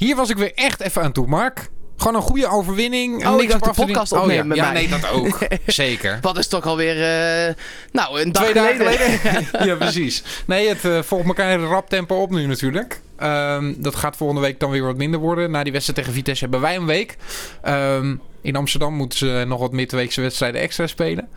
[0.00, 1.70] Hier was ik weer echt even aan toe, Mark.
[1.96, 3.26] Gewoon een goede overwinning.
[3.26, 4.48] Oh, ik dacht de podcast Oh, opnemen ja.
[4.48, 4.72] met ja, mij.
[4.72, 5.38] nee, dat ook.
[5.66, 6.18] Zeker.
[6.20, 7.54] Wat is toch alweer, eh
[7.92, 9.46] nou, een dag Twee dagen geleden.
[9.68, 10.22] ja, precies.
[10.46, 13.00] Nee, het eh, volgt elkaar in rap tempo op nu natuurlijk.
[13.16, 15.50] Ehm, dat gaat volgende week dan weer wat minder worden.
[15.50, 17.16] Na die wedstrijd tegen Vitesse hebben wij een week.
[17.62, 21.28] Ehm, in Amsterdam moeten ze nog wat midweekse wedstrijden extra spelen.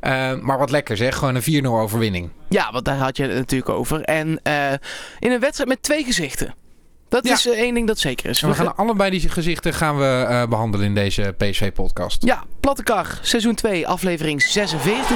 [0.00, 1.16] Ehm, maar wat lekker zeg.
[1.16, 2.30] Gewoon een 4-0 overwinning.
[2.48, 4.00] Ja, want daar had je het natuurlijk over.
[4.00, 4.72] En eh,
[5.18, 6.54] in een wedstrijd met twee gezichten.
[7.12, 7.32] Dat Ja.
[7.32, 8.42] is eh, één ding dat zeker is.
[8.42, 12.22] En we gaan allebei die gezichten gaan we, eh, behandelen in deze PSV-podcast.
[12.24, 15.08] Ja, Platte Kar, seizoen 2, aflevering 46.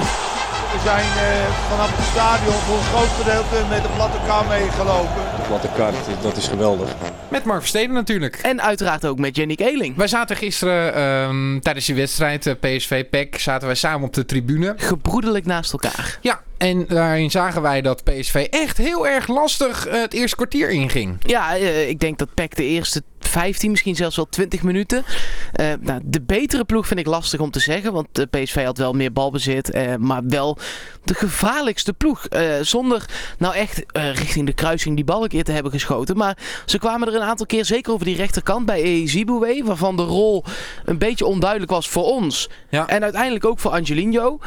[0.72, 5.22] We zijn eh, vanaf het stadion voor een groot gedeelte met de platte kar meegelopen.
[5.46, 6.94] Platte kaart, dat is geweldig.
[7.28, 8.36] Met Mark Versteden natuurlijk.
[8.36, 9.96] En uiteraard ook met Yannick Eeling.
[9.96, 14.74] Wij zaten gisteren ehm, tijdens die wedstrijd, eh, PSV-PEC, zaten wij samen op de tribune.
[14.76, 16.18] Gebroedelijk naast elkaar.
[16.20, 20.70] Ja, en daarin zagen wij dat PSV echt heel erg lastig eh, het eerste kwartier
[20.70, 21.16] inging.
[21.20, 23.02] Ja, eh, ik denk dat PEC de eerste
[23.36, 25.04] 15, misschien zelfs wel 20 minuten.
[25.52, 27.92] eh, nou, de betere ploeg vind ik lastig om te zeggen.
[27.92, 29.70] Want de PSV had wel meer balbezit.
[29.70, 30.58] eh, maar wel
[31.04, 32.26] de gevaarlijkste ploeg.
[32.26, 33.04] eh, zonder
[33.38, 36.16] nou echt richting de kruising die bal een keer te hebben geschoten.
[36.16, 39.64] Maar ze kwamen er een aantal keer, zeker over die rechterkant bij Eziboué.
[39.64, 40.44] Waarvan de rol
[40.84, 42.48] een beetje onduidelijk was voor ons.
[42.70, 42.86] Ja.
[42.86, 44.38] En uiteindelijk ook voor Angelino.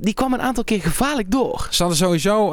[0.00, 1.66] Die kwam een aantal keer gevaarlijk door.
[1.70, 2.50] Ze hadden sowieso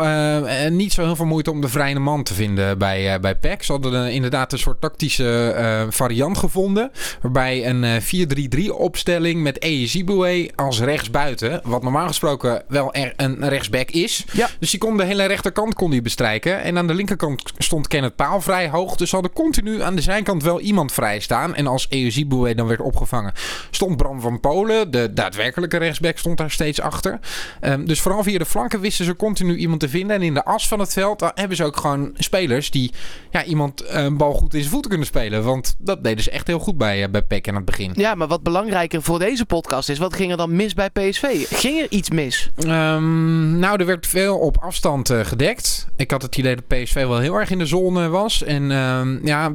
[0.70, 3.64] niet zo heel veel moeite om de vrije man te vinden bij, bij PEC.
[3.64, 6.92] Ze hadden inderdaad een soort tactische variant gevonden.
[7.22, 11.62] Waarbij een eh, 4-3-3 opstelling met Eziboué als rechtsbuiten.
[11.64, 14.26] Wat normaal gesproken wel er een rechtsback is.
[14.32, 14.50] Ja.
[14.60, 16.62] Dus die kon de hele rechterkant kon die bestrijken.
[16.62, 18.96] En aan de linkerkant stond Kenneth Paal vrij hoog.
[18.96, 21.56] Dus hadden continu aan de zijkant wel iemand vrij staan.
[21.56, 23.34] En als Eziboué dan werd opgevangen,
[23.72, 27.20] stond Bram van Polen, de daadwerkelijke rechtsback, stond daar steeds achter.
[27.62, 30.16] Ehm, dus vooral via de flanken wisten ze continu iemand te vinden.
[30.16, 32.92] En in de as van het veld hebben ze ook gewoon spelers die
[33.32, 35.44] ja, iemand eh, een bal goed in zijn voeten kunnen spelen.
[35.44, 37.92] Want dat deden ze echt heel goed bij, eh, bij Peck aan het begin.
[37.96, 41.46] Ja, maar wat belangrijker voor deze podcast is, wat ging er dan mis bij PSV?
[41.50, 42.50] Ging er iets mis?
[42.58, 45.88] Ehm, nou, er werd veel op afstand eh, gedekt.
[45.96, 48.44] Ik had het idee dat PSV wel heel erg in de zone was.
[48.44, 49.52] En ehm, ja,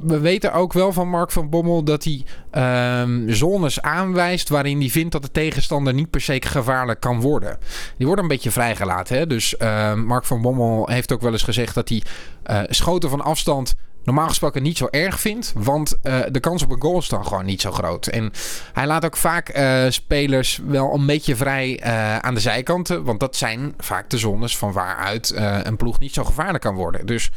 [0.00, 4.88] we weten ook wel van Mark van Bommel dat hij ehm, zones aanwijst waarin hij
[4.88, 7.58] vindt dat de tegenstander niet per se gevaarlijk kan worden.
[7.96, 9.16] Die worden een beetje vrijgelaten.
[9.16, 9.26] Hè?
[9.26, 9.54] Dus
[9.94, 12.02] Mark van Bommel heeft ook wel eens gezegd dat hij
[12.42, 13.74] eh, schoten van afstand
[14.04, 15.52] normaal gesproken niet zo erg vindt.
[15.56, 18.06] Want eh, de kans op een goal is dan gewoon niet zo groot.
[18.06, 18.32] En
[18.72, 23.04] hij laat ook vaak eh, spelers wel een beetje vrij eh, aan de zijkanten.
[23.04, 27.06] Want dat zijn vaak de zones van waaruit een ploeg niet zo gevaarlijk kan worden.
[27.06, 27.30] Dus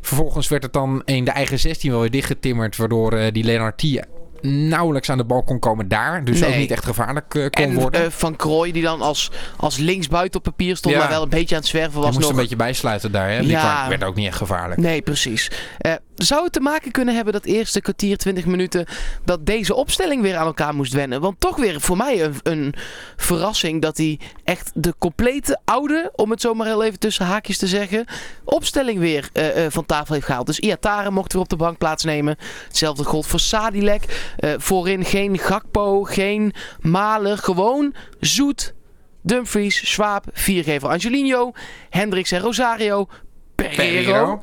[0.00, 2.76] vervolgens werd het dan in de eigen 16 wel weer dichtgetimmerd.
[2.76, 4.00] Waardoor die Lenartie
[4.42, 6.24] nauwelijks aan de bal kon komen daar.
[6.24, 8.04] Dus ook niet echt gevaarlijk eh, kon En worden.
[8.04, 11.00] eh, Van Krooi, die dan als, als linksbuiten op papier stond, Ja.
[11.00, 12.30] maar wel een beetje aan het zwerven Hij was moest nog.
[12.30, 13.30] een beetje bijsluiten daar.
[13.30, 13.40] Hè?
[13.40, 14.80] Die kwam- werd ook niet echt gevaarlijk.
[14.80, 15.50] Nee, precies.
[15.78, 18.86] Eh, zou het te maken kunnen hebben dat eerste kwartier, 20 minuten,
[19.24, 21.20] dat deze opstelling weer aan elkaar moest wennen?
[21.20, 22.74] Want toch weer voor mij een, een
[23.16, 27.66] verrassing dat hij echt de complete oude, om het zomaar heel even tussen haakjes te
[27.66, 28.04] zeggen,
[28.44, 29.28] opstelling weer
[29.68, 30.46] van tafel heeft gehaald.
[30.46, 32.36] Dus Iatare mocht weer op de bank plaatsnemen.
[32.66, 34.29] Hetzelfde gold voor Sadilek.
[34.36, 38.74] Eh, voorin geen Gakpo, geen Malen, gewoon Zoet.
[39.22, 41.52] Dumfries, Schwab, viergever Angelino,
[41.90, 43.08] Hendricks en Rosario,
[43.54, 43.76] Pereiro.
[43.76, 44.42] Pereiro.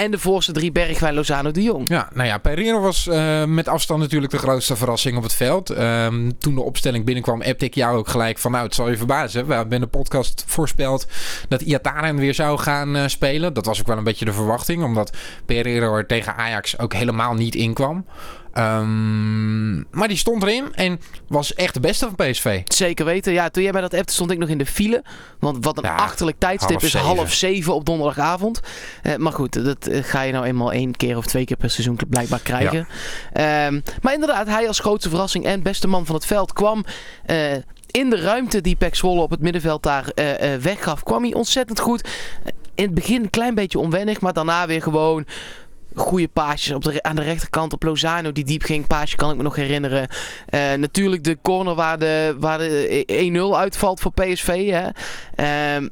[0.00, 1.88] En de voorste drie Bergwijn, Lozano, de Jong.
[1.88, 5.70] Ja, nou ja, Pereiro was eh, met afstand natuurlijk de grootste verrassing op het veld.
[5.70, 8.50] Ehm, toen de opstelling binnenkwam, appte ik jou ook gelijk van...
[8.50, 9.46] nou, het zal je verbazen.
[9.46, 11.06] We hebben in de podcast voorspeld
[11.48, 13.52] dat Iataren weer zou gaan eh, spelen.
[13.54, 15.16] Dat was ook wel een beetje de verwachting, omdat
[15.46, 18.04] Pereiro er tegen Ajax ook helemaal niet in kwam.
[18.52, 22.60] Ehm, maar die stond erin en was echt de beste van PSV.
[22.64, 23.32] Zeker weten.
[23.32, 25.02] Ja, toen jij mij dat appte stond ik nog in de file.
[25.38, 27.06] Want wat een Ja, achterlijk tijdstip half is zeven.
[27.06, 28.60] half zeven op donderdagavond.
[29.02, 31.70] Eh, maar goed, dat eh, ga je nou eenmaal één keer of twee keer per
[31.70, 32.88] seizoen blijkbaar krijgen.
[33.32, 36.84] Ehm, maar inderdaad, hij als grootste verrassing en beste man van het veld kwam...
[37.26, 37.52] eh,
[37.90, 41.80] in de ruimte die Pek Zwolle op het middenveld daar eh, weggaf, kwam hij ontzettend
[41.80, 42.08] goed.
[42.74, 45.24] In het begin een klein beetje onwennig, maar daarna weer gewoon
[45.94, 48.86] goede paasjes op de, aan de rechterkant op Lozano die diep ging.
[48.86, 50.08] Paasje kan ik me nog herinneren.
[50.46, 54.70] Eh, natuurlijk de corner waar de, waar de 1-0 uitvalt voor PSV.
[54.70, 54.88] Hè.
[55.34, 55.88] Ehm,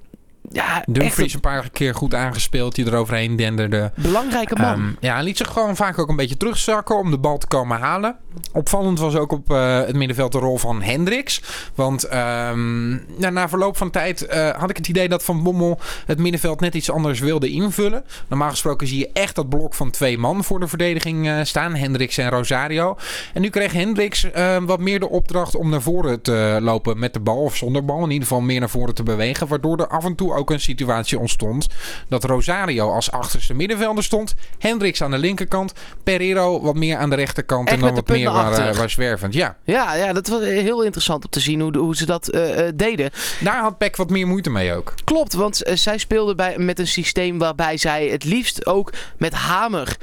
[0.51, 3.93] ja, Dumfries een paar keer goed aangespeeld, die eroverheen denderde.
[3.95, 4.73] belangrijke man.
[4.73, 7.47] Ehm, ja, hij liet zich gewoon vaak ook een beetje terugzakken om de bal te
[7.47, 8.17] komen halen.
[8.53, 11.43] Opvallend was ook op eh, het middenveld de rol van Hendricks.
[11.75, 15.81] Want ehm, ja, na verloop van tijd eh, had ik het idee dat Van Bommel
[16.07, 18.05] het middenveld net iets anders wilde invullen.
[18.29, 21.75] Normaal gesproken zie je echt dat blok van twee man voor de verdediging eh, staan.
[21.75, 22.97] Hendricks en Rosario.
[23.35, 27.13] En nu kreeg Hendricks eh, wat meer de opdracht om naar voren te lopen met
[27.13, 28.03] de bal of zonder bal.
[28.03, 29.49] In ieder geval meer naar voren te bewegen.
[29.49, 31.67] Waardoor er af en toe ook een situatie ontstond
[32.09, 34.35] dat Rosario als achterste middenvelder stond.
[34.59, 35.73] Hendricks aan de linkerkant.
[36.03, 37.69] Pereiro wat meer aan de rechterkant.
[37.69, 39.35] Echt en dan wat meer waar, eh, waar zwervend.
[39.35, 42.67] Ja, Ja, ja, dat was heel interessant om te zien hoe, hoe ze dat eh,
[42.67, 43.11] eh, deden.
[43.41, 44.95] daar had Peck wat meer moeite mee ook.
[45.05, 49.97] Klopt, want zij speelde bij, met een systeem waarbij zij het liefst ook met hamer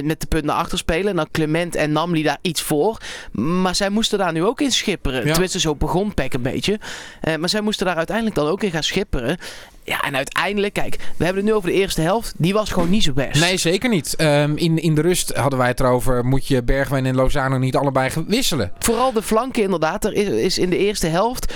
[0.00, 1.10] met de punt naar achter spelen.
[1.10, 2.98] En dan Clement en Namli daar iets voor.
[3.32, 5.26] Maar zij moesten daar nu ook in schipperen.
[5.26, 5.32] Ja.
[5.32, 6.80] Tenminste, zo begon Peck een beetje.
[7.20, 9.38] Eh, maar zij moesten daar uiteindelijk dan ook in gaan schipperen.
[9.84, 12.34] Ja, en uiteindelijk, kijk, we hebben het nu over de eerste helft.
[12.36, 13.40] Die was gewoon niet zo best.
[13.40, 14.16] Nee, zeker niet.
[14.16, 16.24] Ehm, in, in de rust hadden wij het erover.
[16.24, 18.72] Moet je Bergwijn en Lozano niet allebei wisselen?
[18.78, 20.04] Vooral de flanken inderdaad.
[20.04, 21.54] Er is, is in de eerste helft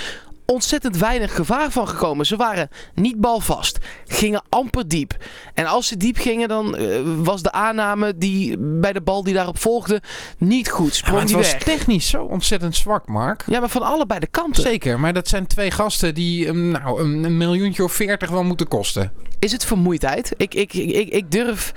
[0.51, 2.25] ontzettend weinig gevaar van gekomen.
[2.25, 3.77] Ze waren niet balvast.
[4.05, 5.17] Gingen amper diep.
[5.53, 9.33] En als ze diep gingen, dan eh, was de aanname die bij de bal die
[9.33, 10.01] daarop volgde
[10.37, 11.01] niet goed.
[11.05, 11.63] Ja, het die was weg.
[11.63, 13.43] technisch zo ontzettend zwak, Mark.
[13.47, 14.63] Ja, maar van allebei de kanten.
[14.63, 18.67] Zeker, maar dat zijn twee gasten die nou, een, een miljoentje of veertig wel moeten
[18.67, 19.11] kosten.
[19.39, 20.33] Is het vermoeidheid?
[20.37, 21.73] Ik, ik, ik, ik durf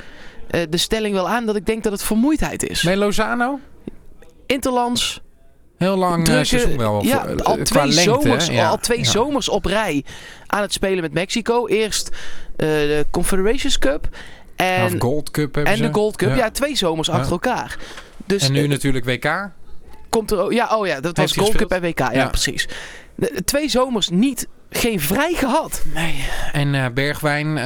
[0.50, 2.82] eh, de stelling wel aan dat ik denk dat het vermoeidheid is.
[2.82, 3.58] Bij Lozano?
[4.46, 5.20] Interlands,
[5.80, 7.04] Heel lang eh, drukke- seizoen wel.
[7.04, 8.46] ja, voor- al eh, twee, lengte, zomers?
[8.46, 9.04] Ja, al twee ja.
[9.04, 10.04] zomers op rij
[10.46, 11.66] aan het spelen met Mexico.
[11.66, 12.08] Eerst
[12.56, 14.08] eh, de Confederations Cup
[14.56, 15.86] en, Of Gold Cup hebben en ze.
[15.86, 16.28] de Gold Cup.
[16.28, 16.50] Ja, Ja.
[16.50, 17.14] twee zomers Ja.
[17.14, 17.78] achter elkaar.
[18.26, 19.50] Dus En nu eh, natuurlijk WK.
[20.08, 21.80] komt er ook- ja, oh ja, dat was Gold Cup en?
[21.80, 21.98] WK.
[21.98, 22.26] Ja, Ja.
[22.28, 22.68] precies.
[23.14, 25.82] De, twee zomers niet, geen vrij gehad.
[25.94, 26.24] Nee.
[26.52, 27.56] En eh, Bergwijn,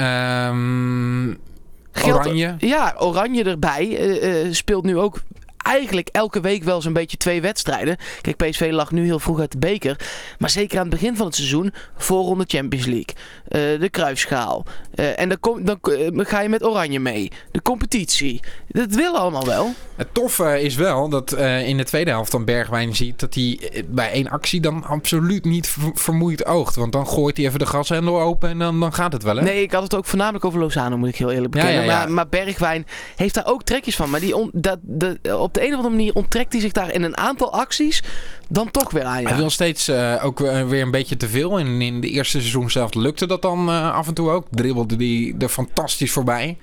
[1.93, 2.55] Geldt- Oranje.
[2.59, 3.97] Ja, Oranje erbij.
[3.97, 5.21] eh, eh, speelt nu ook
[5.65, 7.97] eigenlijk elke week wel zo'n beetje twee wedstrijden.
[8.21, 9.97] Kijk, PSV lag nu heel vroeg uit de beker.
[10.39, 13.15] Maar zeker aan het begin van het seizoen, voorronde Champions League.
[13.49, 14.65] eh, de Kruisschaal.
[14.95, 17.31] eh, en dan, kom, dan eh, ga je met Oranje mee.
[17.51, 18.41] De competitie.
[18.75, 19.73] Dat wil allemaal wel.
[19.97, 23.59] Het toffe is wel dat eh, in de tweede helft dan Bergwijn ziet dat hij
[23.73, 26.76] eh, bij één actie dan absoluut niet ver- vermoeid oogt.
[26.76, 29.37] Want dan gooit hij even de gashendel open en dan, dan gaat het wel.
[29.37, 29.43] Hè?
[29.43, 31.75] Nee, ik had het ook voornamelijk over Lozano, moet ik heel eerlijk bekennen.
[31.85, 31.99] ja, ja.
[31.99, 32.87] Maar, maar Bergwijn
[33.17, 34.11] heeft daar ook trekjes van.
[34.11, 36.93] Maar die on- dat, de, op de een of andere manier onttrekt hij zich daar
[36.93, 38.03] in een aantal acties
[38.49, 39.27] dan toch weer aan.
[39.27, 41.59] Hij wil steeds eh, ook weer een beetje te veel.
[41.59, 44.47] En in de eerste seizoen zelf lukte dat dan af en toe ook.
[44.50, 46.59] Dribbelde die er fantastisch voorbij.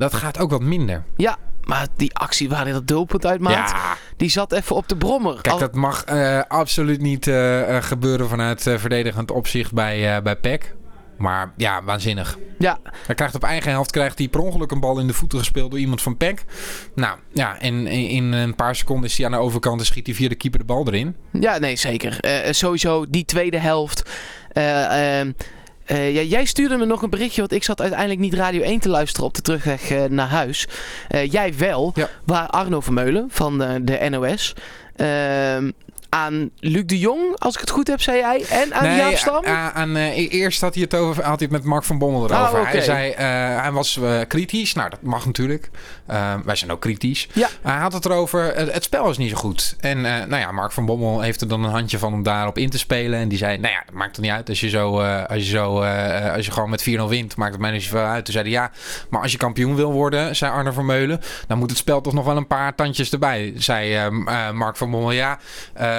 [0.00, 1.04] Dat gaat ook wat minder.
[1.16, 4.96] ja, maar die actie waar hij dat doelpunt uitmaakt, Ja, die zat even op de
[4.96, 5.34] brommer.
[5.34, 10.36] kijk, Al- dat mag eh, absoluut niet eh, eh, gebeuren vanuit verdedigend opzicht bij, bij
[10.36, 10.74] PEC.
[11.18, 12.38] Maar ja, waanzinnig.
[12.58, 15.38] Ja, Hij krijgt op eigen helft krijgt hij per ongeluk een bal in de voeten
[15.38, 16.44] gespeeld door iemand van PEC.
[16.94, 20.14] Nou ja, en in, een paar seconden is hij aan de overkant en schiet hij
[20.14, 21.16] via de keeper de bal erin.
[21.32, 22.18] ja, nee, zeker.
[22.50, 24.10] Sowieso die tweede helft.
[24.52, 25.32] ehm,
[25.90, 28.80] eh, ja, jij stuurde me nog een berichtje, want ik zat uiteindelijk niet Radio 1
[28.80, 30.68] te luisteren op de terugweg eh, naar huis.
[31.08, 32.08] Eh, jij wel, Ja.
[32.24, 34.54] waar Arno Vermeulen van de NOS
[34.96, 35.70] ehm,
[36.10, 39.46] aan Luc de Jong, als ik het goed heb, zei jij, en aan Jaap Stam.
[39.46, 41.98] a- aan, eh, e- eerst had hij het over, had hij het met Mark van
[41.98, 42.58] Bommel erover.
[42.58, 42.70] Ah.
[42.70, 43.26] Hij zei, eh,
[43.62, 44.74] hij was eh, kritisch.
[44.74, 45.70] Nou, dat mag natuurlijk.
[46.06, 47.28] Eh, wij zijn ook kritisch.
[47.32, 47.48] Ja.
[47.62, 49.76] Hij had het erover, het, het spel is niet zo goed.
[49.80, 52.58] En eh, nou ja, Mark van Bommel heeft er dan een handje van om daarop
[52.58, 53.18] in te spelen.
[53.20, 54.48] En die zei, nou ja, dat maakt er niet uit.
[54.48, 57.52] Als je, zo, eh, als je, zo, eh, als je gewoon met 4-0 wint, maakt
[57.52, 58.24] het mij niet zoveel uit.
[58.24, 58.70] Toen zei hij, ja,
[59.10, 62.24] maar als je kampioen wil worden, zei Arne Vermeulen, dan moet het spel toch nog
[62.24, 63.52] wel een paar tandjes erbij.
[63.56, 65.38] Zei eh, eh, Mark van Bommel, ja.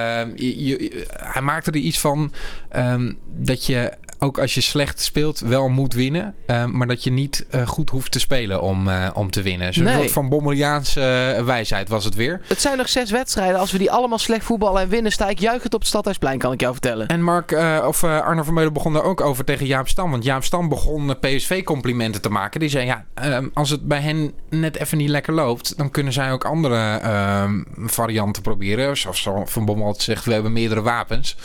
[0.02, 2.34] Eh, je- hij maakte er iets van
[2.70, 3.92] ehm, dat je
[4.24, 6.36] ook als je slecht speelt wel moet winnen.
[6.46, 9.74] eh, maar dat je niet eh, goed hoeft te spelen om, eh, om te winnen.
[9.74, 9.96] Zo'n Nee.
[9.96, 12.42] soort van Bommeliaanse wijsheid was het weer.
[12.48, 13.60] Het zijn nog zes wedstrijden.
[13.60, 16.52] Als we die allemaal slecht voetballen en winnen, sta ik juichend op het Stadhuisplein, kan
[16.54, 17.08] ik jou vertellen.
[17.08, 17.52] En Mark,
[17.86, 20.12] of Arno Vermeulen begon daar ook over tegen Jaap Stam.
[20.12, 22.60] Want Jaap Stam begon eh, PSV complimenten te maken.
[22.60, 25.78] Die zei, ja, ehm, als het bij hen net even niet lekker loopt...
[25.78, 28.98] dan kunnen zij ook andere ehm, varianten proberen.
[28.98, 31.38] Zoals Van Bommel zegt, we hebben meerdere wapens.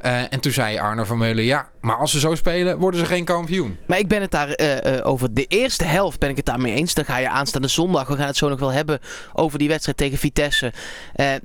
[0.00, 3.24] Eh, en toen zei Arno Vermeulen, ja, maar als ze zo spelen, worden ze geen
[3.24, 3.78] kampioen.
[3.86, 6.74] Maar ik ben het daar eh, eh, over de eerste helft ben ik het daarmee
[6.74, 6.94] eens.
[6.94, 8.98] Dan ga je aanstaande zondag, we gaan het zo nog wel hebben
[9.32, 10.72] over die wedstrijd tegen Vitesse.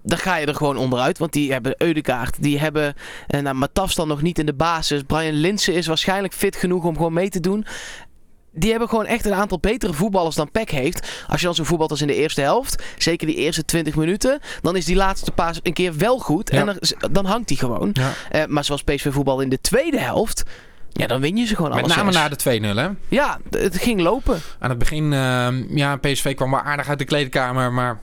[0.04, 2.44] Dan ga je er gewoon onderuit, want die hebben Eudekaart.
[2.44, 2.94] Die hebben
[3.28, 5.02] nou, Matafs dan nog niet in de basis.
[5.02, 7.66] Brian Linsen is waarschijnlijk fit genoeg om gewoon mee te doen.
[8.56, 11.24] Die hebben gewoon echt een aantal betere voetballers dan Peck heeft.
[11.28, 14.40] Als je dan zo voetbalt als in de eerste helft, zeker die eerste 20 minuten,
[14.62, 16.52] dan is die laatste paas een keer wel goed.
[16.52, 16.60] Ja.
[16.60, 17.90] En dan, dan hangt die gewoon.
[17.94, 18.12] Ja.
[18.30, 20.44] Eh, maar zoals PSV voetbal in de tweede helft,
[20.92, 22.22] ja, dan win je ze gewoon Met alles name zes.
[22.22, 22.90] na de 2-0, hè?
[23.08, 24.42] Ja, het ging lopen.
[24.60, 28.00] Aan het begin, ehm, ja, PSV kwam wel aardig uit de kleedkamer, maar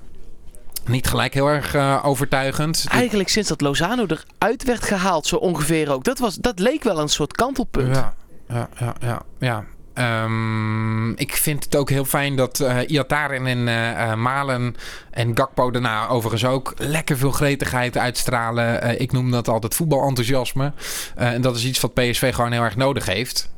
[0.87, 2.85] niet gelijk heel erg eh, overtuigend.
[2.88, 6.04] Eigenlijk sinds dat Lozano eruit werd gehaald, zo ongeveer ook.
[6.04, 7.97] Dat, was, dat leek wel een soort kantelpunt.
[7.97, 8.14] Ja,
[8.49, 9.23] ja, ja, ja.
[9.38, 9.64] ja.
[9.94, 14.76] Ehm, ik vind het ook heel fijn dat eh Iataren en eh, eh, Malen
[15.11, 19.00] en Gakpo daarna overigens ook lekker veel gretigheid uitstralen.
[19.00, 20.73] Ik noem dat altijd voetbalenthousiasme.
[21.14, 23.50] En dat is iets wat PSV gewoon heel erg nodig heeft.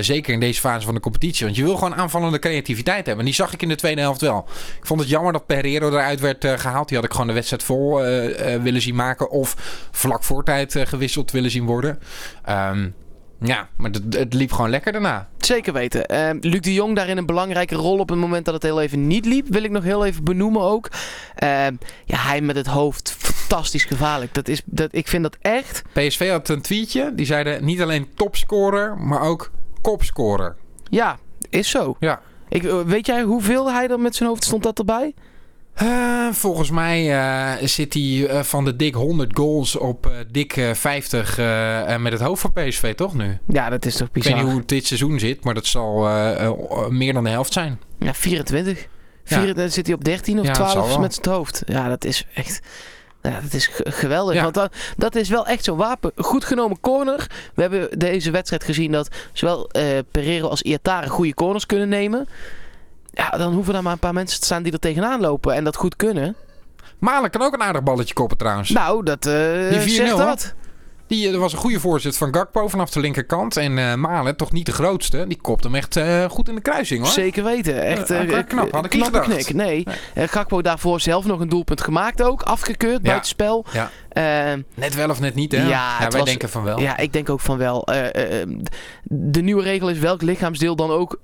[0.00, 1.44] Zeker in deze fase van de competitie.
[1.44, 3.18] Want je wil gewoon aanvallende creativiteit hebben.
[3.18, 4.48] En die zag ik in de tweede helft wel.
[4.78, 6.88] Ik vond het jammer dat Pereiro eruit werd eh, gehaald.
[6.88, 8.00] Die had ik gewoon de wedstrijd vol
[8.62, 9.30] willen zien maken.
[9.30, 9.56] Of
[9.90, 11.98] vlak voor tijd gewisseld willen zien worden.
[12.44, 12.88] Ehm,
[13.40, 15.28] ja, maar het liep gewoon lekker daarna.
[15.50, 16.06] Zeker weten.
[16.06, 19.06] Ehm, Luc de Jong daarin een belangrijke rol op het moment dat het heel even
[19.06, 19.46] niet liep.
[19.48, 20.88] Wil ik nog heel even benoemen ook.
[21.34, 23.10] Ehm, ja, hij met het hoofd.
[23.18, 24.34] Fantastisch gevaarlijk.
[24.34, 25.82] Dat is, dat, ik vind dat echt.
[25.92, 27.14] PSV had een tweetje.
[27.14, 30.56] Die zeiden niet alleen topscorer, maar ook kopscorer.
[30.90, 31.96] Ja, is zo.
[32.00, 32.20] Ja.
[32.48, 35.14] Ik, eh, weet jij hoeveel hij dan met zijn hoofd stond dat erbij?
[35.74, 40.74] Eh, volgens mij eh, zit hij eh, van de dik 100 goals op dik eh,
[40.74, 43.38] 50 eh, eh, met het hoofd van PSV, toch nu?
[43.48, 44.38] Ja, dat is toch Ik weet bizar.
[44.38, 46.08] niet hoe het dit seizoen zit, maar dat zal
[46.88, 47.80] meer dan de helft zijn.
[47.98, 48.86] Ja, 24.
[49.24, 51.00] 24 zit hij op 13 of Ja, dat zal 12 wel.
[51.00, 51.62] met zijn hoofd.
[51.66, 52.60] Ja, dat is echt.
[53.22, 54.34] Ja, dat is geweldig.
[54.34, 54.42] Ja.
[54.42, 56.12] Want dat, dat is wel echt zo'n wapen.
[56.16, 57.26] Goed genomen corner.
[57.54, 59.70] We hebben deze wedstrijd gezien dat zowel
[60.10, 62.28] Pereiro als Iatare goede corners kunnen nemen.
[63.12, 65.64] Ja, dan hoeven er maar een paar mensen te staan die er tegenaan lopen en
[65.64, 66.36] dat goed kunnen.
[66.98, 68.70] Malen kan ook een aardig balletje koppen trouwens.
[68.70, 69.32] Nou, dat Die
[69.80, 70.54] 4-0, zegt dat.
[71.06, 73.56] Die, eh, er was een goede voorzet van Gakpo vanaf de linkerkant.
[73.56, 77.02] En eh Malen, toch niet de grootste, die kopt hem echt goed in de kruising
[77.02, 77.12] hoor.
[77.12, 77.82] Zeker weten.
[77.82, 78.04] Echt
[78.46, 78.72] knap.
[78.72, 79.24] Had ik niet gedacht.
[79.26, 79.54] knik.
[79.54, 79.86] Nee.
[80.14, 82.42] Eh, Gakpo daarvoor zelf nog een doelpunt gemaakt ook.
[82.42, 83.64] Afgekeurd, buitenspel.
[83.72, 83.90] Ja.
[84.74, 85.68] Net wel of net niet hè?
[85.68, 86.80] Ja, wij was- denken van wel.
[86.80, 87.84] Ja, ik denk ook van wel.
[89.04, 91.18] De nieuwe regel is welk lichaamsdeel dan ook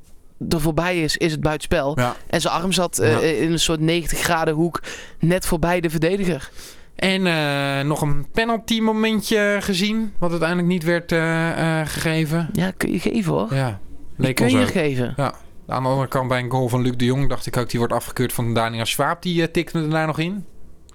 [0.49, 1.93] er voorbij is, is het buitenspel.
[1.99, 2.17] Ja.
[2.27, 3.19] En zijn arm zat eh, Ja.
[3.43, 4.83] in een soort 90 graden hoek
[5.19, 6.51] net voorbij de verdediger.
[6.97, 12.49] En eh, nog een penalty momentje gezien, wat uiteindelijk niet werd eh, gegeven.
[12.53, 13.55] Ja, kun je geven hoor.
[13.55, 13.81] Ja,
[14.17, 14.71] leek kun je ook.
[14.71, 15.15] geven.
[15.17, 15.35] Ja.
[15.69, 17.79] Aan de andere kant bij een goal van Luc de Jong dacht ik ook, die
[17.79, 19.23] wordt afgekeurd van Daniel Schwab.
[19.23, 20.45] Die tikte er daar nog in.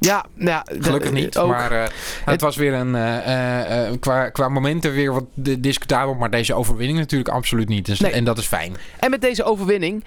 [0.05, 1.37] Ja, ja Gelukkig niet.
[1.37, 1.49] ook.
[1.49, 1.87] Maar eh,
[2.25, 6.13] het was weer een, eh, eh, qua, qua momenten weer wat di- discutabel.
[6.13, 7.85] Maar deze overwinning natuurlijk absoluut niet.
[7.85, 8.11] Dus, Nee.
[8.11, 8.75] En dat is fijn.
[8.99, 10.03] En met deze overwinning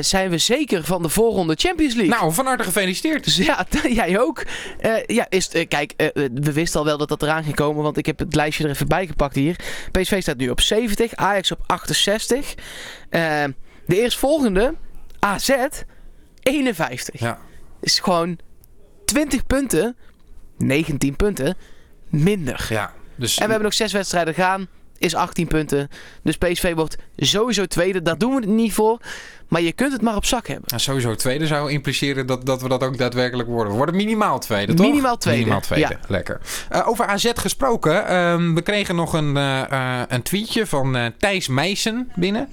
[0.00, 2.14] zijn we zeker van de voorronde Champions League.
[2.18, 3.24] Nou, van harte gefeliciteerd.
[3.24, 3.66] Dus ja,
[4.02, 4.42] jij ook.
[5.06, 5.92] Ja, is, kijk,
[6.34, 8.70] we wisten al wel dat dat eraan ging komen, want ik heb het lijstje er
[8.70, 9.56] even bij gepakt hier.
[9.92, 12.54] PSV staat nu op 70, Ajax op 68.
[13.10, 13.44] Eh,
[13.86, 14.74] de eerstvolgende,
[15.18, 15.50] AZ,
[16.42, 17.20] 51.
[17.20, 17.38] Ja.
[17.80, 18.38] Is gewoon
[19.10, 19.96] 20 punten,
[20.58, 21.56] 19 punten,
[22.08, 22.66] minder.
[22.68, 22.92] Ja.
[23.16, 25.88] Dus En we hebben nog zes wedstrijden gaan, is 18 punten.
[26.22, 29.00] Dus PSV wordt sowieso tweede, daar doen we het niet voor.
[29.48, 30.64] Maar je kunt het maar op zak hebben.
[30.66, 33.70] Nou, sowieso tweede zou impliceren dat, dat we dat ook daadwerkelijk worden.
[33.70, 34.86] We worden minimaal tweede, toch?
[34.86, 36.08] Minimaal tweede, Minimaal tweede, ja.
[36.08, 36.40] lekker.
[36.68, 38.06] Eh, over AZ gesproken.
[38.06, 42.48] ehm, we kregen nog een, eh, eh, een tweetje van Thijs Meijsen binnen.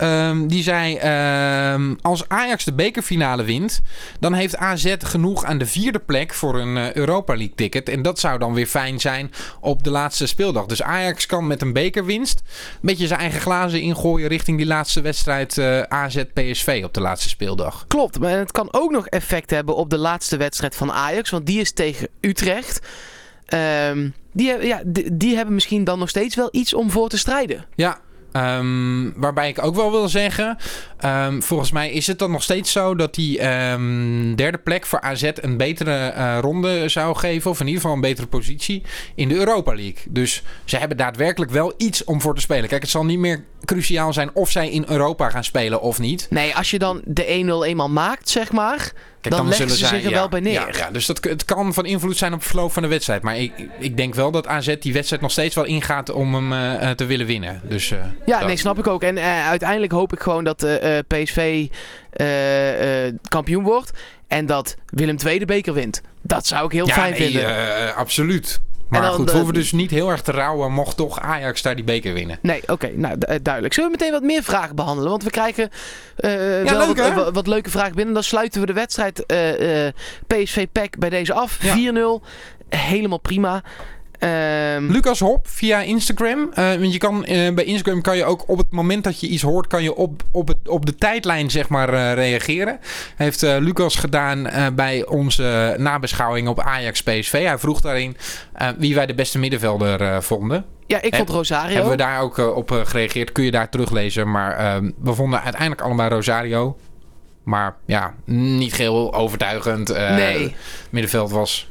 [0.00, 3.80] Ehm, die zei, ehm, als Ajax de bekerfinale wint,
[4.20, 7.88] dan heeft AZ genoeg aan de vierde plek voor een eh, Europa League ticket.
[7.88, 9.30] En dat zou dan weer fijn zijn
[9.60, 10.66] op de laatste speeldag.
[10.66, 15.00] Dus Ajax kan met een bekerwinst een beetje zijn eigen glazen ingooien richting die laatste
[15.00, 17.84] wedstrijd eh, AZ-PSV op de laatste speeldag.
[17.88, 21.30] Klopt, maar het kan ook nog effect hebben op de laatste wedstrijd van Ajax.
[21.30, 22.86] Want die is tegen Utrecht.
[23.46, 27.08] Ehm, die, hebben- ja, die, die hebben misschien dan nog steeds wel iets om voor
[27.08, 27.66] te strijden.
[27.74, 28.00] Ja,
[28.32, 30.56] ehm, waarbij ik ook wel wil zeggen,
[30.98, 35.00] ehm, volgens mij is het dan nog steeds zo dat die ehm, derde plek voor
[35.00, 38.82] AZ een betere eh, ronde zou geven, of in ieder geval een betere positie
[39.14, 40.02] in de Europa League.
[40.08, 42.68] Dus ze hebben daadwerkelijk wel iets om voor te spelen.
[42.68, 46.26] Kijk, het zal niet meer cruciaal zijn of zij in Europa gaan spelen of niet.
[46.30, 48.92] Nee, als je dan de 1-0 eenmaal maakt, zeg maar.
[49.20, 50.52] Kijk, dan leggen ze zich er ja, wel bij neer.
[50.52, 53.22] Ja, ja, dus dat, het kan van invloed zijn op het verloop van de wedstrijd.
[53.22, 56.52] Maar ik, ik denk wel dat AZ die wedstrijd nog steeds wel ingaat om hem
[56.52, 57.60] eh, eh, te willen winnen.
[57.64, 58.46] Dus, eh, Ja, dat.
[58.46, 59.02] nee, snap ik ook.
[59.02, 60.66] En uiteindelijk hoop ik gewoon dat
[61.06, 61.66] PSV
[63.28, 63.90] kampioen wordt.
[64.28, 66.00] En dat Willem II de beker wint.
[66.22, 67.94] Dat zou ik heel ja, fijn nee, vinden.
[67.94, 68.60] absoluut.
[68.90, 71.62] Maar dan goed, de- we hoeven dus niet heel erg te rouwen mocht toch Ajax
[71.62, 72.38] daar die beker winnen.
[72.42, 73.74] Nee, oké, nou eh, duidelijk.
[73.74, 75.10] Zullen we meteen wat meer vragen behandelen?
[75.10, 75.70] Want we krijgen
[76.16, 76.30] eh,
[76.62, 78.14] wel leuk, wat, leuke vragen binnen.
[78.14, 79.92] Dan sluiten we de wedstrijd eh eh
[80.26, 81.58] PSV-PEC bij deze af.
[81.62, 81.74] Ja.
[82.20, 82.24] 4-0.
[82.68, 83.62] Helemaal prima.
[84.20, 86.50] Ehm, Lucas Hop via Instagram.
[86.54, 89.26] Eh, want je kan, eh, bij Instagram kan je ook op het moment dat je
[89.26, 92.78] iets hoort, kan je op, op, het, op de tijdlijn zeg maar eh, reageren.
[93.16, 97.44] Heeft Lucas gedaan bij onze nabeschouwing op Ajax PSV.
[97.44, 98.16] Hij vroeg daarin
[98.78, 100.64] wie wij de beste middenvelder vonden.
[100.86, 101.72] ja, ik vond Rosario.
[101.72, 103.32] Hebben we daar ook op gereageerd?
[103.32, 104.30] Kun je daar teruglezen.
[104.30, 106.76] Maar ehm, we vonden uiteindelijk allemaal Rosario.
[107.42, 109.88] Maar ja, niet geheel overtuigend.
[109.88, 110.54] Nee.
[110.90, 111.70] Middenveld was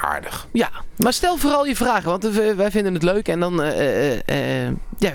[0.00, 0.46] aardig.
[0.52, 2.24] Ja, maar stel vooral je vragen, want
[2.56, 3.28] wij vinden het leuk.
[3.28, 5.10] En dan eh, eh, eh, ja,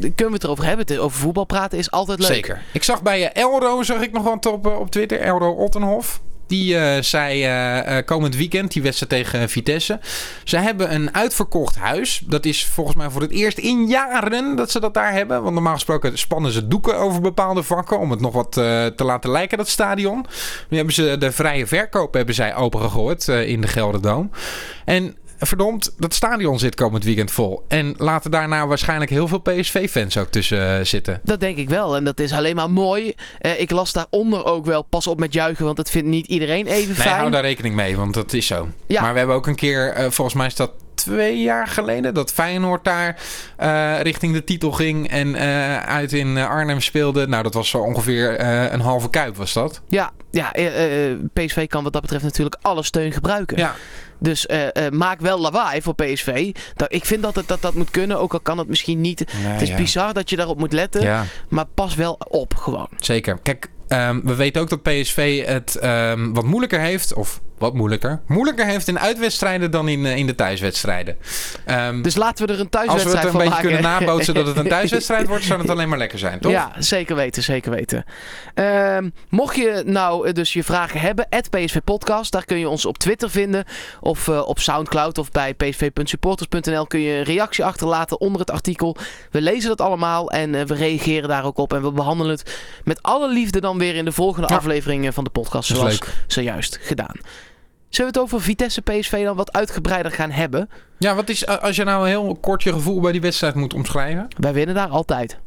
[0.00, 0.98] kunnen we het erover hebben.
[0.98, 2.28] Over voetbal praten is altijd leuk.
[2.28, 2.62] Zeker.
[2.72, 5.20] Ik zag bij Elro, zag ik nog wat op, op Twitter.
[5.20, 6.20] Elro Ottenhof.
[6.50, 10.00] Die eh, zei eh, eh, komend weekend, die wedstrijd tegen Vitesse.
[10.44, 12.22] Ze hebben een uitverkocht huis.
[12.26, 15.42] Dat is volgens mij voor het eerst in jaren dat ze dat daar hebben.
[15.42, 17.98] Want normaal gesproken spannen ze doeken over bepaalde vakken.
[17.98, 20.26] Om het nog wat te laten lijken, dat stadion.
[20.68, 24.30] Nu hebben ze de vrije verkoop hebben zij opengegooid in de Gelderdoom.
[24.84, 25.16] En
[25.46, 27.64] verdomd, dat stadion zit komend weekend vol.
[27.68, 31.20] En laten daarna waarschijnlijk heel veel PSV-fans ook tussen eh, zitten.
[31.22, 31.96] Dat denk ik wel.
[31.96, 33.14] En dat is alleen maar mooi.
[33.38, 34.82] Eh, ik las daaronder ook wel.
[34.82, 37.16] Pas op met juichen, want dat vindt niet iedereen even Nee, fijn.
[37.18, 38.68] hou daar rekening mee, want dat is zo.
[38.86, 39.00] Ja.
[39.02, 40.70] Maar we hebben ook een keer, eh, volgens mij is dat
[41.00, 43.16] twee jaar geleden, dat Feyenoord daar
[43.56, 47.26] eh, richting de titel ging en eh, uit in eh, Arnhem speelde.
[47.26, 48.40] Nou, dat was zo ongeveer
[48.72, 49.80] een halve kuip, was dat?
[49.88, 50.52] Ja, ja
[51.32, 53.56] PSV kan wat dat betreft natuurlijk alle steun gebruiken.
[53.56, 53.74] Ja.
[54.18, 54.46] Dus
[54.90, 56.54] maak wel lawaai voor PSV.
[56.74, 59.24] Dat, ik vind dat, het, dat dat moet kunnen, ook al kan het misschien niet.
[59.36, 61.02] het is bizar dat je daarop moet letten.
[61.02, 62.88] Ja, Maar pas wel op gewoon.
[62.96, 63.38] zeker.
[63.42, 68.20] Kijk, ehm, we weten ook dat PSV het ehm, wat moeilijker heeft, of wat moeilijker,
[68.26, 71.16] moeilijker heeft in uitwedstrijden dan in, eh, in de thuiswedstrijden.
[71.64, 73.80] Ehm, Dus laten we er een als we thuiswedstrijd het een van beetje maken.
[73.80, 76.52] kunnen nabootsen dat het een thuiswedstrijd wordt, zou het alleen maar lekker zijn, toch?
[76.52, 78.04] Ja, zeker weten, zeker weten.
[78.54, 82.84] Ehm, mocht je nou eh, dus je vragen hebben, PSV Podcast, daar kun je ons
[82.86, 83.64] op Twitter vinden.
[84.00, 88.96] Of eh, op Soundcloud of bij psv.supporters.nl kun je een reactie achterlaten onder het artikel.
[89.30, 91.72] We lezen dat allemaal en we reageren daar ook op.
[91.72, 94.56] En we behandelen het met alle liefde dan weer in de volgende Ja.
[94.56, 96.14] afleveringen van de podcast, zoals leuk.
[96.26, 97.16] zojuist gedaan.
[97.90, 100.70] Zullen we het over Vitesse PSV dan wat uitgebreider gaan hebben?
[100.98, 104.28] Ja, wat is, als je nou heel kort je gevoel bij die wedstrijd moet omschrijven?
[104.38, 105.38] Wij winnen daar altijd.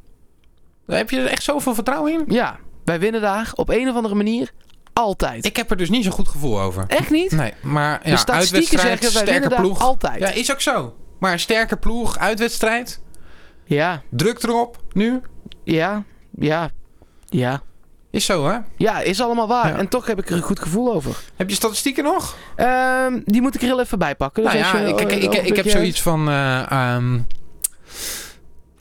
[0.85, 2.23] Heb je er echt zoveel vertrouwen in?
[2.27, 4.51] Ja, wij winnen daar op een of andere manier
[4.93, 5.45] altijd.
[5.45, 6.83] Ik heb er dus niet zo'n goed gevoel over.
[6.87, 7.31] Echt niet?
[7.31, 9.81] Nee, maar de ja, statistieken uitwedstrijd, zeggen wij winnen sterke daar ploeg.
[9.81, 10.19] altijd.
[10.19, 10.95] Ja, is ook zo.
[11.19, 13.01] Maar sterke ploeg, uitwedstrijd,
[13.65, 15.21] Ja, druk erop, nu.
[15.63, 16.03] ja,
[16.35, 16.69] ja,
[17.25, 17.61] ja.
[18.13, 18.57] Is zo, hè?
[18.77, 19.67] Ja, is allemaal waar.
[19.67, 19.77] Ja.
[19.77, 21.15] En toch heb ik er een goed gevoel over.
[21.35, 22.37] Heb je statistieken nog?
[22.55, 24.43] Ehm, die moet ik er heel even bij pakken.
[24.43, 26.29] Dus nou ja, je, ik, ik, ik, een ik heb zoiets van...
[26.29, 27.19] eh, ehm,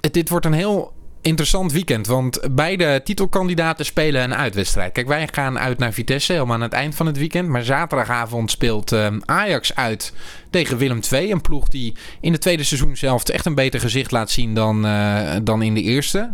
[0.00, 2.06] het, dit wordt een heel interessant weekend.
[2.06, 4.92] Want beide titelkandidaten spelen een uitwedstrijd.
[4.92, 7.48] Kijk, wij gaan uit naar Vitesse helemaal aan het eind van het weekend.
[7.48, 10.12] Maar zaterdagavond speelt ehm, Ajax uit
[10.50, 11.30] tegen Willem II.
[11.30, 14.86] Een ploeg die in de tweede seizoen zelf echt een beter gezicht laat zien dan,
[14.86, 16.30] eh, dan in de eerste.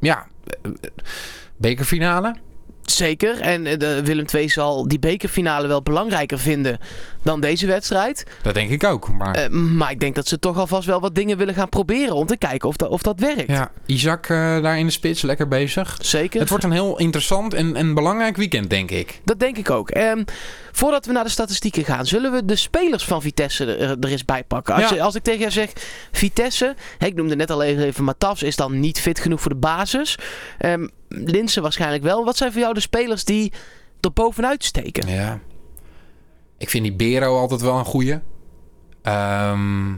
[0.00, 0.26] Ja,
[0.62, 0.70] eh,
[1.60, 2.34] bekerfinale.
[2.82, 3.40] Zeker.
[3.40, 6.78] En eh, de Willem II zal die bekerfinale wel belangrijker vinden
[7.22, 8.24] dan deze wedstrijd.
[8.42, 9.08] Dat denk ik ook.
[9.12, 12.14] Maar Eh, maar ik denk dat ze toch alvast wel wat dingen willen gaan proberen
[12.14, 13.46] om te kijken of dat, of dat werkt.
[13.50, 15.96] ja, Isaac eh, daar in de spits, lekker bezig.
[16.00, 16.40] Zeker.
[16.40, 19.20] Het wordt een heel interessant en, en belangrijk weekend, denk ik.
[19.24, 19.90] Dat denk ik ook.
[19.90, 20.22] Ehm,
[20.72, 24.24] voordat we naar de statistieken gaan, zullen we de spelers van Vitesse er, er eens
[24.24, 24.74] bij pakken.
[24.74, 24.94] Als, Ja.
[24.94, 25.70] je, als ik tegen jou zeg
[26.12, 29.56] Vitesse, ik noemde net al even, even Matafs, is dan niet fit genoeg voor de
[29.56, 30.18] basis.
[30.58, 32.24] Ehm Linsen waarschijnlijk wel.
[32.24, 33.52] Wat zijn voor jou de spelers die
[34.00, 35.08] er bovenuit steken?
[35.08, 35.40] Ja.
[36.60, 38.18] Ik vind die Bero altijd wel een goeie.
[39.02, 39.90] Ehm,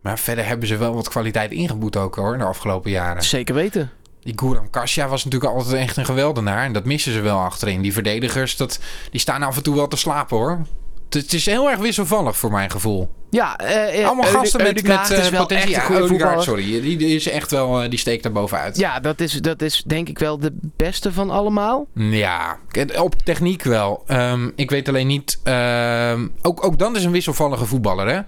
[0.00, 3.22] maar verder hebben ze wel wat kwaliteit ingeboet ook hoor, de afgelopen jaren.
[3.22, 3.90] Zeker weten.
[4.20, 6.64] Die Guram Kasia was natuurlijk altijd echt een geweldenaar.
[6.64, 7.82] En dat missen ze wel achterin.
[7.82, 10.66] Die verdedigers, dat, die staan af en toe wel te slapen hoor.
[11.04, 13.10] Het, het is heel erg wisselvallig voor mijn gevoel.
[13.32, 15.74] Ja, eh, eh, Allemaal Eude- gasten met, met is eh, wel potentie.
[15.76, 16.42] echt Ja, een voetballer.
[16.42, 16.80] sorry.
[16.80, 18.76] Die, die is echt wel, eh, die steekt er bovenuit.
[18.76, 21.86] Ja, dat is, dat is denk ik wel de beste van allemaal.
[21.94, 22.58] Ja,
[22.98, 24.02] op techniek wel.
[24.06, 25.40] Ehm, ik weet alleen niet.
[25.42, 28.08] ehm, ook, ook dan is een wisselvallige voetballer.
[28.08, 28.20] Hè?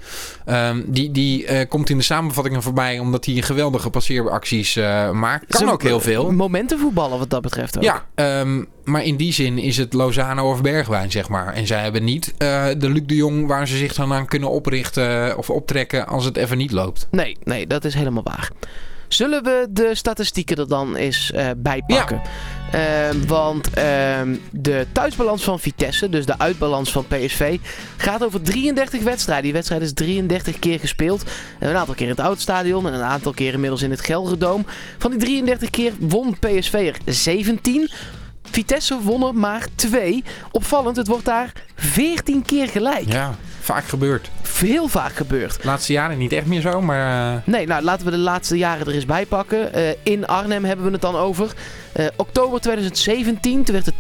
[0.45, 5.47] Ehm, die die eh, komt in de samenvattingen voorbij omdat hij geweldige passeeracties eh, maakt.
[5.59, 6.31] Kan ook heel veel.
[6.33, 7.83] Momentenvoetballen wat dat betreft ook.
[7.83, 8.03] Ja,
[8.85, 11.53] maar in die zin is het Lozano of Bergwijn, zeg maar.
[11.55, 14.51] En zij hebben niet eh, de Luc de Jong waar ze zich dan aan kunnen
[14.51, 14.93] oprichten
[15.37, 17.07] of optrekken als het even niet loopt.
[17.11, 18.51] Nee, nee, dat is helemaal waar.
[19.09, 22.23] Zullen we de statistieken er dan eens eh, bij pakken?
[22.73, 27.59] Ehm, want ehm, de thuisbalans van Vitesse, dus de uitbalans van PSV,
[27.97, 29.45] gaat over 33 wedstrijden.
[29.45, 31.25] Die wedstrijd is 33 keer gespeeld.
[31.59, 34.67] En Een aantal keer in het Oudstadion en een aantal keer inmiddels in het Gelderdoom.
[34.99, 37.91] Van die 33 keer won PSV er 17.
[38.51, 40.25] Vitesse won er maar 2.
[40.51, 43.13] Opvallend, het wordt daar 14 keer gelijk.
[43.13, 44.31] Ja, vaak gebeurt.
[44.59, 45.61] Heel vaak gebeurd.
[45.61, 47.35] De laatste jaren niet echt meer zo, maar...
[47.35, 49.73] eh, Nee, nou laten we de laatste jaren er eens bij pakken.
[49.73, 51.53] Eh, in Arnhem hebben we het dan over.
[51.93, 53.95] Eh, oktober 2017, toen werd het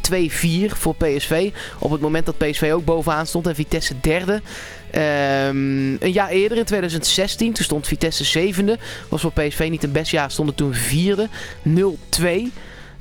[0.71, 1.51] 2-4 voor PSV.
[1.79, 4.43] Op het moment dat PSV ook bovenaan stond en Vitesse derde.
[4.91, 8.79] Ehm, een jaar eerder, in 2016, toen stond Vitesse zevende.
[9.09, 11.29] Was voor PSV niet een best jaar, stonden toen vierde.
[11.63, 12.53] 0-2.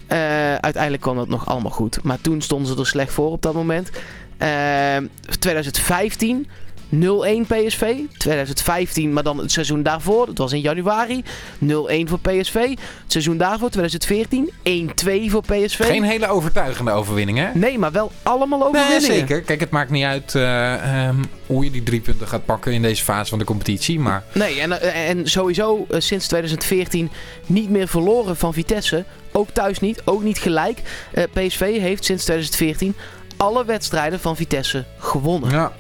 [0.08, 1.99] Eh, uiteindelijk kwam dat nog allemaal goed.
[2.04, 3.89] Maar toen stonden ze er slecht voor op dat moment.
[4.38, 5.06] Ehm,
[5.39, 6.48] 2015,
[6.89, 7.96] 0-1 PSV.
[8.17, 10.26] 2015, maar dan het seizoen daarvoor.
[10.26, 11.24] Dat was in januari.
[11.58, 12.54] 0-1 voor PSV.
[12.54, 14.52] Het seizoen daarvoor, 2014.
[14.63, 15.86] 1-2 voor PSV.
[15.86, 17.48] Geen hele overtuigende overwinning, hè?
[17.54, 19.17] Nee, maar wel allemaal Nee, overwinningen.
[19.17, 19.41] zeker.
[19.41, 20.74] Kijk, het maakt niet uit eh,
[21.08, 21.15] ehm,
[21.46, 24.00] hoe je die drie punten gaat pakken in deze fase van de competitie.
[24.00, 27.10] Maar Nee, en, eh, en sowieso eh, sinds 2014
[27.46, 29.06] niet meer verloren van Vitesse.
[29.32, 30.82] Ook thuis niet, ook niet gelijk.
[31.34, 32.96] PSV heeft sinds 2014
[33.43, 35.49] alle wedstrijden van Vitesse gewonnen.
[35.49, 35.71] ja.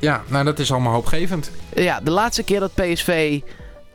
[0.00, 1.50] ja, nou dat is allemaal hoopgevend.
[1.74, 3.40] Ja, de laatste keer dat PSV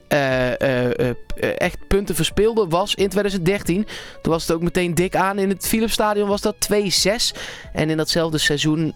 [0.08, 1.16] eh, eh, eh,
[1.58, 3.88] echt punten verspeelde was in 2013.
[4.22, 5.40] Toen was het ook meteen dik aan.
[5.40, 7.38] In het Philipsstadion was dat 2-6.
[7.74, 8.94] En in datzelfde seizoen,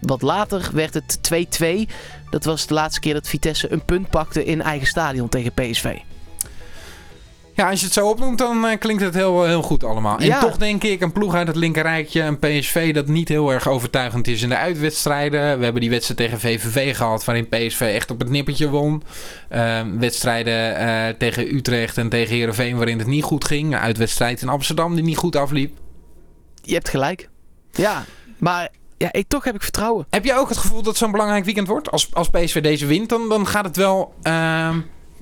[0.00, 1.18] wat later, werd het
[1.60, 1.88] 2-2.
[2.30, 5.98] Dat was de laatste keer dat Vitesse een punt pakte in eigen stadion tegen PSV.
[7.54, 10.18] Ja, als je het zo opnoemt, dan eh, klinkt het heel, heel goed allemaal.
[10.18, 13.68] En toch denk ik, een ploeg uit het linkerrijtje, een PSV dat niet heel erg
[13.68, 15.58] overtuigend is in de uitwedstrijden.
[15.58, 19.02] We hebben die wedstrijd tegen VVV gehad, waarin PSV echt op het nippertje won.
[19.48, 23.76] Ehm, wedstrijden eh, tegen Utrecht en tegen Heerenveen, waarin het niet goed ging.
[23.76, 25.78] Uitwedstrijd in Amsterdam die niet goed afliep.
[26.62, 27.28] Je hebt gelijk.
[27.72, 28.04] Ja,
[28.38, 30.06] maar ja, ik, toch heb ik vertrouwen.
[30.10, 31.90] Heb jij ook het gevoel dat het zo'n belangrijk weekend wordt?
[31.90, 34.78] Als, als PSV deze wint, dan, dan gaat het wel ehm,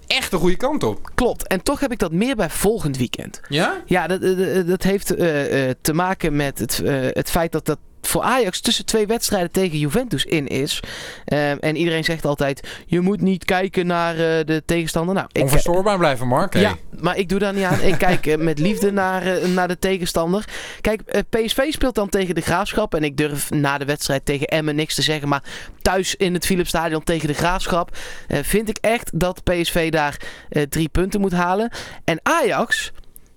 [0.09, 1.11] echt de goede kant op.
[1.14, 1.47] Klopt.
[1.47, 3.40] En toch heb ik dat meer bij volgend weekend.
[3.49, 3.83] Ja?
[3.87, 7.66] Ja, dat, dat, dat heeft eh, eh, te maken met het, eh, het feit dat
[7.66, 10.81] dat voor Ajax tussen twee wedstrijden tegen Juventus in is.
[11.25, 15.14] Ehm, en iedereen zegt altijd, je moet niet kijken naar eh, de tegenstander.
[15.14, 16.53] Nou, ik, Onverstoorbaar blijven, Mark.
[16.53, 16.62] Hey.
[16.62, 17.81] ja, maar ik doe daar niet aan.
[17.81, 20.44] Ik kijk eh, met liefde naar, eh, naar de tegenstander.
[20.81, 22.94] Kijk, PSV speelt dan tegen de Graafschap.
[22.94, 25.29] En ik durf na de wedstrijd tegen Emmen niks te zeggen.
[25.29, 25.42] Maar
[25.83, 27.97] thuis in het Philipsstadion tegen de Graafschap...
[28.29, 30.21] vind ik echt dat PSV daar
[30.68, 31.71] drie punten moet halen.
[32.05, 32.92] En Ajax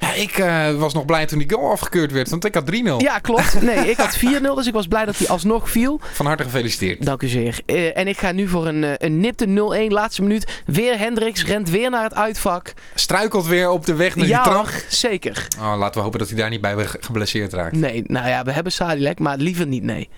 [0.00, 2.74] Ja, ik eh, was nog blij toen die goal afgekeurd werd, want ik had 3-0.
[2.98, 3.62] Ja, klopt.
[3.62, 4.20] Nee, ik had 4-0,
[4.54, 6.00] dus ik was blij dat hij alsnog viel.
[6.12, 7.04] Van harte gefeliciteerd.
[7.06, 7.60] Dank u zeer.
[7.66, 10.62] Eh, en ik ga nu voor een, eh, een nipte 0-1, laatste minuut.
[10.66, 12.72] Weer Hendricks, rent weer naar het uitvak.
[12.94, 14.68] Struikelt weer op de weg naar Ja, die trap.
[14.88, 15.46] zeker.
[15.58, 17.76] Oh, laten we hopen dat hij daar niet bij geblesseerd raakt.
[17.76, 20.08] Nee, nou ja, we hebben Sadilek, maar liever niet, nee.